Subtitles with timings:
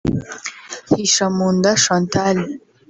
[0.89, 2.37] Hishamunda Chantal